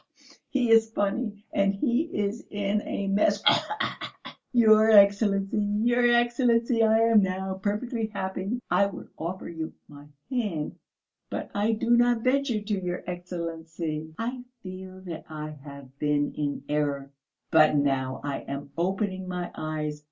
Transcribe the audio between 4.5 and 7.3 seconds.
"Your Excellency, your Excellency, I am